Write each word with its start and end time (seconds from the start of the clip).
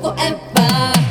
forever. 0.00 1.09